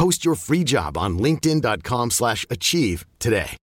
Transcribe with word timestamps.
Post 0.00 0.24
your 0.24 0.34
free 0.34 0.64
job 0.64 0.96
on 0.96 1.18
linkedin.com 1.18 2.10
slash 2.10 2.46
achieve 2.48 3.04
today. 3.18 3.56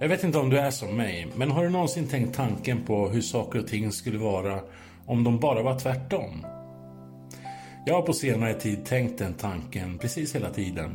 Jag 0.00 0.08
vet 0.08 0.24
inte 0.24 0.38
om 0.38 0.50
du 0.50 0.58
är 0.58 0.70
som 0.70 0.96
mig, 0.96 1.26
men 1.36 1.50
har 1.50 1.62
du 1.62 1.70
någonsin 1.70 2.08
tänkt 2.08 2.36
tanken 2.36 2.84
på 2.84 3.08
hur 3.08 3.20
saker 3.20 3.58
och 3.58 3.66
ting 3.66 3.92
skulle 3.92 4.18
vara 4.18 4.60
om 5.08 5.24
de 5.24 5.38
bara 5.38 5.62
var 5.62 5.78
tvärtom? 5.78 6.46
Jag 7.86 7.94
har 7.94 8.02
på 8.02 8.12
senare 8.12 8.54
tid 8.54 8.84
tänkt 8.84 9.18
den 9.18 9.34
tanken 9.34 9.98
precis 9.98 10.34
hela 10.34 10.50
tiden. 10.50 10.90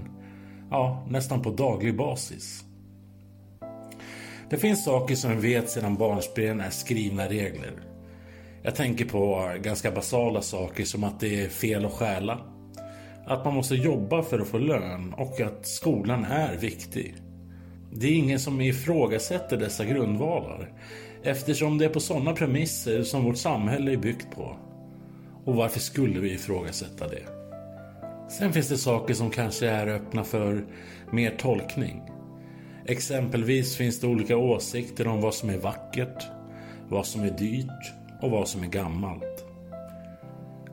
Ja, 0.69 1.05
nästan 1.09 1.41
på 1.41 1.49
daglig 1.49 1.97
basis. 1.97 2.63
Det 4.49 4.57
finns 4.57 4.85
saker 4.85 5.15
som 5.15 5.31
vi 5.31 5.53
vet 5.53 5.69
sedan 5.69 5.95
barnsben 5.95 6.59
är 6.61 6.69
skrivna 6.69 7.25
regler. 7.25 7.73
Jag 8.63 8.75
tänker 8.75 9.05
på 9.05 9.51
ganska 9.61 9.91
basala 9.91 10.41
saker 10.41 10.85
som 10.85 11.03
att 11.03 11.19
det 11.19 11.43
är 11.43 11.49
fel 11.49 11.85
att 11.85 11.91
stjäla. 11.91 12.39
Att 13.25 13.45
man 13.45 13.53
måste 13.53 13.75
jobba 13.75 14.23
för 14.23 14.39
att 14.39 14.47
få 14.47 14.57
lön 14.57 15.13
och 15.13 15.41
att 15.41 15.67
skolan 15.67 16.25
är 16.25 16.57
viktig. 16.57 17.15
Det 17.91 18.07
är 18.07 18.15
ingen 18.15 18.39
som 18.39 18.61
ifrågasätter 18.61 19.57
dessa 19.57 19.85
grundvalar 19.85 20.71
eftersom 21.23 21.77
det 21.77 21.85
är 21.85 21.89
på 21.89 21.99
sådana 21.99 22.33
premisser 22.33 23.03
som 23.03 23.23
vårt 23.23 23.37
samhälle 23.37 23.91
är 23.91 23.97
byggt 23.97 24.35
på. 24.35 24.57
Och 25.45 25.55
varför 25.55 25.79
skulle 25.79 26.19
vi 26.19 26.33
ifrågasätta 26.33 27.07
det? 27.07 27.23
Sen 28.29 28.53
finns 28.53 28.69
det 28.69 28.77
saker 28.77 29.13
som 29.13 29.29
kanske 29.29 29.67
är 29.67 29.87
öppna 29.87 30.23
för 30.23 30.65
mer 31.11 31.35
tolkning. 31.37 32.01
Exempelvis 32.85 33.75
finns 33.75 33.99
det 33.99 34.07
olika 34.07 34.37
åsikter 34.37 35.07
om 35.07 35.21
vad 35.21 35.33
som 35.33 35.49
är 35.49 35.57
vackert, 35.57 36.23
vad 36.89 37.05
som 37.05 37.23
är 37.23 37.31
dyrt 37.31 37.93
och 38.21 38.31
vad 38.31 38.47
som 38.47 38.63
är 38.63 38.67
gammalt. 38.67 39.45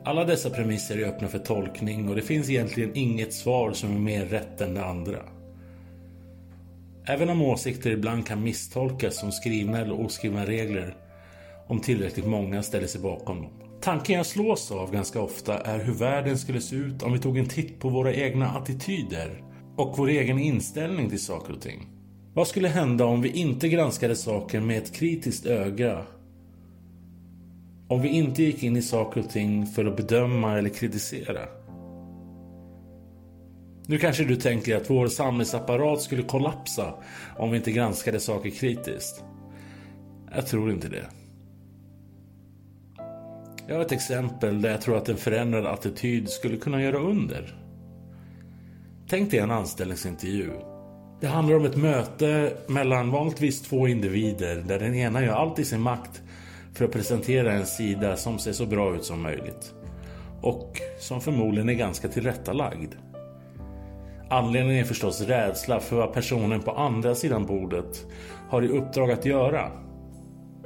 Alla 0.03 0.25
dessa 0.25 0.49
premisser 0.49 0.97
är 0.97 1.07
öppna 1.07 1.27
för 1.27 1.39
tolkning 1.39 2.09
och 2.09 2.15
det 2.15 2.21
finns 2.21 2.49
egentligen 2.49 2.91
inget 2.93 3.33
svar 3.33 3.71
som 3.71 3.95
är 3.95 3.99
mer 3.99 4.25
rätt 4.25 4.61
än 4.61 4.73
det 4.73 4.85
andra. 4.85 5.19
Även 7.05 7.29
om 7.29 7.41
åsikter 7.41 7.91
ibland 7.91 8.27
kan 8.27 8.43
misstolkas 8.43 9.19
som 9.19 9.31
skrivna 9.31 9.79
eller 9.79 10.01
oskrivna 10.01 10.45
regler 10.45 10.95
om 11.67 11.79
tillräckligt 11.79 12.27
många 12.27 12.63
ställer 12.63 12.87
sig 12.87 13.01
bakom 13.01 13.41
dem. 13.41 13.51
Tanken 13.81 14.15
jag 14.15 14.25
slås 14.25 14.71
av 14.71 14.91
ganska 14.91 15.21
ofta 15.21 15.59
är 15.59 15.79
hur 15.83 15.93
världen 15.93 16.37
skulle 16.37 16.61
se 16.61 16.75
ut 16.75 17.03
om 17.03 17.13
vi 17.13 17.19
tog 17.19 17.37
en 17.37 17.49
titt 17.49 17.79
på 17.79 17.89
våra 17.89 18.13
egna 18.13 18.49
attityder 18.49 19.43
och 19.77 19.97
vår 19.97 20.09
egen 20.09 20.39
inställning 20.39 21.09
till 21.09 21.23
saker 21.23 21.53
och 21.53 21.61
ting. 21.61 21.87
Vad 22.33 22.47
skulle 22.47 22.67
hända 22.67 23.05
om 23.05 23.21
vi 23.21 23.29
inte 23.29 23.69
granskade 23.69 24.15
saker 24.15 24.59
med 24.59 24.77
ett 24.77 24.95
kritiskt 24.95 25.45
öga? 25.45 26.05
Om 27.87 28.01
vi 28.01 28.09
inte 28.09 28.43
gick 28.43 28.63
in 28.63 28.77
i 28.77 28.81
saker 28.81 29.19
och 29.19 29.29
ting 29.29 29.65
för 29.65 29.85
att 29.85 29.97
bedöma 29.97 30.57
eller 30.57 30.69
kritisera? 30.69 31.39
Nu 33.87 33.97
kanske 33.97 34.23
du 34.23 34.35
tänker 34.35 34.75
att 34.75 34.89
vår 34.89 35.07
samhällsapparat 35.07 36.01
skulle 36.01 36.23
kollapsa 36.23 36.93
om 37.37 37.51
vi 37.51 37.57
inte 37.57 37.71
granskade 37.71 38.19
saker 38.19 38.49
kritiskt. 38.49 39.23
Jag 40.35 40.47
tror 40.47 40.71
inte 40.71 40.87
det. 40.87 41.05
Jag 43.67 43.75
har 43.75 43.81
ett 43.81 43.91
exempel 43.91 44.61
där 44.61 44.71
jag 44.71 44.81
tror 44.81 44.97
att 44.97 45.09
en 45.09 45.17
förändrad 45.17 45.65
attityd 45.65 46.29
skulle 46.29 46.57
kunna 46.57 46.81
göra 46.83 46.97
under. 46.97 47.55
Tänk 49.07 49.31
dig 49.31 49.39
en 49.39 49.51
anställningsintervju. 49.51 50.51
Det 51.21 51.27
handlar 51.27 51.55
om 51.55 51.65
ett 51.65 51.75
möte 51.75 52.53
mellan 52.67 53.11
vanligtvis 53.11 53.61
två 53.61 53.87
individer 53.87 54.63
där 54.67 54.79
den 54.79 54.95
ena 54.95 55.23
gör 55.23 55.33
allt 55.33 55.59
i 55.59 55.65
sin 55.65 55.81
makt 55.81 56.21
för 56.73 56.85
att 56.85 56.91
presentera 56.91 57.53
en 57.53 57.65
sida 57.65 58.17
som 58.17 58.39
ser 58.39 58.53
så 58.53 58.65
bra 58.65 58.95
ut 58.95 59.05
som 59.05 59.21
möjligt. 59.21 59.73
Och 60.41 60.81
som 60.99 61.21
förmodligen 61.21 61.69
är 61.69 61.73
ganska 61.73 62.07
tillrättalagd. 62.07 62.93
Anledningen 64.31 64.79
är 64.79 64.87
förstås 64.87 65.21
rädsla 65.21 65.79
för 65.79 65.95
vad 65.95 66.13
personen 66.13 66.61
på 66.61 66.71
andra 66.71 67.15
sidan 67.15 67.45
bordet 67.45 68.05
har 68.49 68.61
i 68.61 68.67
uppdrag 68.67 69.11
att 69.11 69.25
göra. 69.25 69.71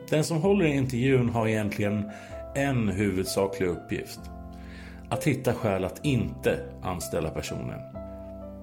Den 0.09 0.23
som 0.23 0.41
håller 0.41 0.65
i 0.65 0.75
intervjun 0.75 1.29
har 1.29 1.47
egentligen 1.47 2.11
en 2.55 2.89
huvudsaklig 2.89 3.67
uppgift. 3.67 4.19
Att 5.09 5.23
hitta 5.23 5.53
skäl 5.53 5.85
att 5.85 6.05
inte 6.05 6.59
anställa 6.83 7.29
personen. 7.29 7.79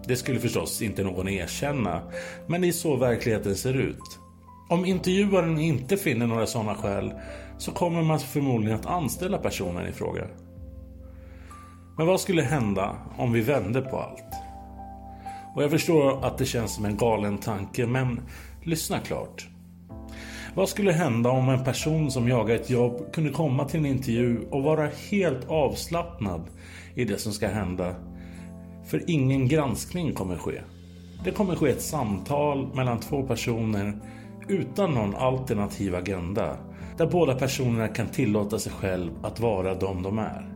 Det 0.06 0.16
skulle 0.16 0.41
förstås 0.41 0.82
inte 0.82 1.04
någon 1.04 1.28
erkänna, 1.28 2.02
men 2.46 2.60
det 2.60 2.68
är 2.68 2.72
så 2.72 2.96
verkligheten 2.96 3.56
ser 3.56 3.74
ut. 3.74 4.18
Om 4.68 4.84
intervjuaren 4.84 5.58
inte 5.58 5.96
finner 5.96 6.26
några 6.26 6.46
sådana 6.46 6.74
skäl 6.74 7.12
så 7.58 7.72
kommer 7.72 8.02
man 8.02 8.20
förmodligen 8.20 8.78
att 8.78 8.86
anställa 8.86 9.38
personen 9.38 9.86
i 9.86 9.92
fråga. 9.92 10.24
Men 11.98 12.06
vad 12.06 12.20
skulle 12.20 12.42
hända 12.42 12.96
om 13.16 13.32
vi 13.32 13.41
vände 13.41 13.80
på 13.80 13.98
allt? 13.98 14.31
Och 15.54 15.62
jag 15.62 15.70
förstår 15.70 16.24
att 16.24 16.38
det 16.38 16.44
känns 16.44 16.74
som 16.74 16.84
en 16.84 16.96
galen 16.96 17.38
tanke, 17.38 17.86
men 17.86 18.20
lyssna 18.62 18.98
klart. 18.98 19.48
Vad 20.54 20.68
skulle 20.68 20.92
hända 20.92 21.30
om 21.30 21.48
en 21.48 21.64
person 21.64 22.10
som 22.10 22.28
jagar 22.28 22.54
ett 22.54 22.70
jobb 22.70 23.12
kunde 23.12 23.30
komma 23.30 23.64
till 23.64 23.80
en 23.80 23.86
intervju 23.86 24.41
och 24.50 24.62
vara 24.62 24.88
helt 25.10 25.48
avslappnad 25.48 26.42
i 26.94 27.04
det 27.04 27.18
som 27.18 27.32
ska 27.32 27.48
hända? 27.48 27.94
För 28.86 29.10
ingen 29.10 29.48
granskning 29.48 30.12
kommer 30.12 30.36
ske. 30.36 30.60
Det 31.24 31.30
kommer 31.30 31.56
ske 31.56 31.70
ett 31.70 31.82
samtal 31.82 32.74
mellan 32.74 33.00
två 33.00 33.22
personer 33.22 34.00
utan 34.48 34.91
någon 34.91 35.14
alternativ 35.14 35.94
agenda. 35.94 36.56
Där 36.96 37.06
båda 37.06 37.34
personerna 37.34 37.88
kan 37.88 38.06
tillåta 38.06 38.58
sig 38.58 38.72
själv 38.72 39.10
att 39.22 39.41
vara 39.41 39.74
de 39.74 40.02
de 40.02 40.18
är. 40.18 40.54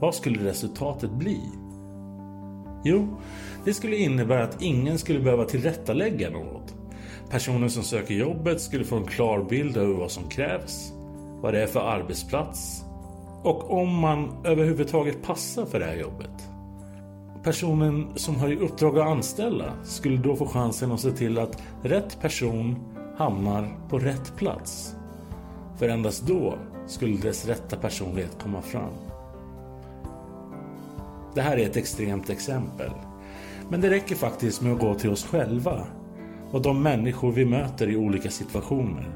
Vad 0.00 0.14
skulle 0.14 0.44
resultatet 0.44 1.10
bli? 1.10 1.40
Jo, 2.88 3.08
det 3.64 3.74
skulle 3.74 3.96
innebära 3.96 4.44
att 4.44 4.62
ingen 4.62 4.98
skulle 4.98 5.20
behöva 5.20 5.44
tillrättalägga 5.44 6.30
något. 6.30 6.74
Personen 7.30 7.70
som 7.70 7.82
söker 7.82 8.14
jobbet 8.14 8.60
skulle 8.60 8.84
få 8.84 8.96
en 8.96 9.06
klar 9.06 9.46
bild 9.50 9.76
över 9.76 9.94
vad 9.94 10.10
som 10.10 10.28
krävs, 10.28 10.92
vad 11.42 11.54
det 11.54 11.62
är 11.62 11.66
för 11.66 11.80
arbetsplats 11.80 12.84
och 13.42 13.70
om 13.70 13.94
man 13.94 14.32
överhuvudtaget 14.44 15.22
passar 15.22 15.66
för 15.66 15.80
det 15.80 15.86
här 15.86 15.96
jobbet. 15.96 16.48
Personen 17.42 18.06
som 18.16 18.36
har 18.36 18.48
i 18.48 18.56
uppdrag 18.56 18.98
att 18.98 19.06
anställa 19.06 19.72
skulle 19.84 20.16
då 20.16 20.36
få 20.36 20.46
chansen 20.46 20.92
att 20.92 21.00
se 21.00 21.10
till 21.10 21.38
att 21.38 21.62
rätt 21.82 22.20
person 22.20 22.78
hamnar 23.18 23.68
på 23.88 23.98
rätt 23.98 24.36
plats. 24.36 24.94
För 25.78 25.88
endast 25.88 26.26
då 26.26 26.54
skulle 26.86 27.16
dess 27.16 27.46
rätta 27.46 27.76
personlighet 27.76 28.36
komma 28.42 28.62
fram. 28.62 29.05
Det 31.36 31.42
här 31.42 31.56
är 31.56 31.66
ett 31.66 31.76
extremt 31.76 32.30
exempel. 32.30 32.90
Men 33.68 33.80
det 33.80 33.90
räcker 33.90 34.14
faktiskt 34.14 34.62
med 34.62 34.72
att 34.72 34.80
gå 34.80 34.94
till 34.94 35.10
oss 35.10 35.24
själva 35.24 35.86
och 36.50 36.62
de 36.62 36.82
människor 36.82 37.32
vi 37.32 37.44
möter 37.44 37.88
i 37.88 37.96
olika 37.96 38.30
situationer. 38.30 39.10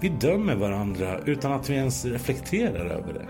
Vi 0.00 0.08
dömer 0.08 0.54
varandra 0.54 1.18
utan 1.26 1.52
att 1.52 1.70
vi 1.70 1.74
ens 1.74 2.04
reflekterar 2.04 2.86
över 2.86 3.12
det. 3.12 3.26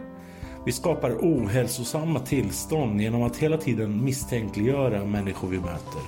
Vi 0.66 0.72
skapar 0.72 1.10
ohälsosamma 1.10 2.20
tillstånd 2.20 3.00
genom 3.00 3.22
att 3.22 3.36
hela 3.36 3.56
tiden 3.56 4.04
misstänkliggöra 4.04 5.04
människor 5.04 5.48
vi 5.48 5.58
möter. 5.58 6.02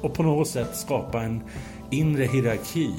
Och 0.00 0.14
på 0.14 0.22
något 0.22 0.48
sätt 0.48 0.76
skapa 0.76 1.22
en 1.22 1.42
inre 1.90 2.24
hierarki 2.24 2.94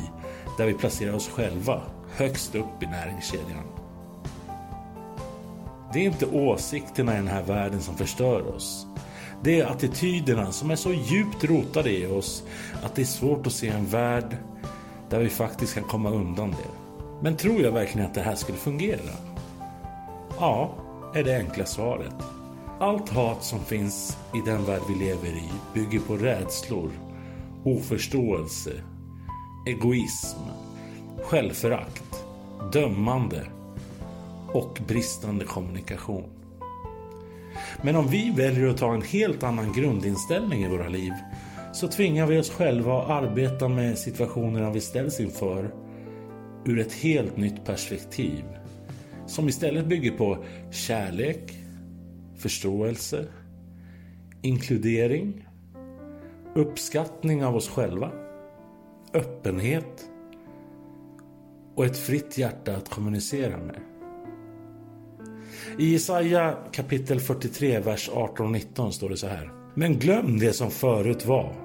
där 0.58 0.66
vi 0.66 0.74
placerar 0.74 1.14
oss 1.14 1.30
själva 1.30 1.82
högst 2.16 2.56
upp 2.56 2.84
i 2.84 2.86
näringskedjan. 2.86 3.79
Det 5.94 6.00
är 6.00 6.06
inte 6.06 6.26
åsikterna 6.26 7.14
i 7.14 7.16
den 7.16 7.28
här 7.28 7.44
världen 7.44 7.82
som 7.82 7.96
förstör 7.96 8.56
oss. 8.56 8.88
Det 9.44 9.60
är 9.60 9.66
attityderna 9.66 10.52
som 10.52 10.72
är 10.72 10.76
så 10.76 10.94
djupt 10.94 11.44
rotade 11.44 11.92
i 11.92 12.06
oss 12.06 12.44
att 12.84 12.96
det 12.96 13.02
är 13.02 13.06
svårt 13.06 13.48
att 13.48 13.54
se 13.54 13.68
en 13.68 13.86
värld 13.86 14.38
där 15.10 15.20
vi 15.20 15.30
faktiskt 15.30 15.74
kan 15.74 15.84
komma 15.84 16.10
undan 16.10 16.52
det. 16.52 17.04
Men 17.22 17.38
tror 17.38 17.62
jag 17.62 17.72
verkligen 17.72 18.08
att 18.08 18.14
det 18.14 18.22
här 18.22 18.36
skulle 18.36 18.58
fungera? 18.58 19.12
Ja, 20.40 20.76
är 21.16 21.24
det 21.24 21.38
enkla 21.38 21.66
svaret. 21.66 22.16
Allt 22.80 23.10
hat 23.10 23.44
som 23.44 23.60
finns 23.60 24.18
i 24.34 24.42
den 24.46 24.66
värld 24.66 24.82
vi 24.90 25.06
lever 25.06 25.28
i 25.28 25.52
bygger 25.74 26.00
på 26.00 26.18
rädslor, 26.18 26.92
oförståelse, 27.64 28.72
egoism, 29.68 30.40
självförakt, 31.24 32.24
dömande 32.74 33.48
och 34.54 34.80
bristande 34.88 35.46
kommunikation. 35.46 36.30
Men 37.82 37.96
om 37.96 38.08
vi 38.08 38.34
väljer 38.38 38.68
att 38.68 38.78
ta 38.78 38.94
en 38.94 39.02
helt 39.02 39.44
annan 39.44 39.74
grundinställning 39.74 40.64
i 40.64 40.70
våra 40.70 40.88
liv 40.90 41.14
så 41.74 41.88
tvingar 41.88 42.28
vi 42.28 42.40
oss 42.40 42.50
själva 42.50 43.02
att 43.02 43.10
arbeta 43.10 43.68
med 43.68 43.98
situationerna 43.98 44.72
vi 44.72 44.82
ställs 44.82 45.20
inför 45.20 45.74
ur 46.66 46.80
ett 46.80 46.94
helt 46.94 47.38
nytt 47.38 47.66
perspektiv 47.66 48.44
som 49.28 49.50
istället 49.50 49.86
bygger 49.86 50.12
på 50.12 50.44
kärlek, 50.72 51.58
förståelse, 52.38 53.26
inkludering, 54.42 55.48
uppskattning 56.56 57.46
av 57.46 57.56
oss 57.56 57.70
själva, 57.70 58.12
öppenhet 59.14 60.10
och 61.76 61.86
ett 61.86 61.98
fritt 61.98 62.38
hjärta 62.38 62.76
att 62.76 62.90
kommunicera 62.90 63.58
med. 63.58 63.80
I 65.78 65.92
Jesaja 65.92 66.58
kapitel 66.72 67.20
43, 67.20 67.80
vers 67.80 68.10
18 68.14 68.46
och 68.46 68.52
19 68.52 68.94
står 68.94 69.10
det 69.10 69.18
så 69.18 69.28
här. 69.28 69.52
Men 69.76 70.00
glöm 70.00 70.40
det 70.40 70.54
som 70.54 70.72
förut 70.72 71.26
var. 71.26 71.56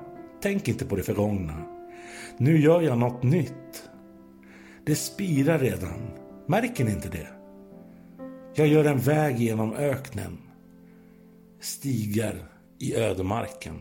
Tänk 0.42 0.68
inte 0.68 0.84
på 0.84 0.96
det 0.96 1.02
förgångna. 1.02 1.64
Nu 2.38 2.60
gör 2.60 2.82
jag 2.82 2.98
något 2.98 3.22
nytt. 3.22 3.90
Det 4.86 4.94
spirar 4.94 5.58
redan. 5.58 6.10
Märker 6.46 6.84
ni 6.84 6.90
inte 6.90 7.08
det? 7.08 7.28
Jag 8.54 8.66
gör 8.66 8.84
en 8.84 8.98
väg 8.98 9.38
genom 9.38 9.74
öknen. 9.74 10.38
Stigar 11.60 12.34
i 12.78 12.94
ödemarken. 12.96 13.80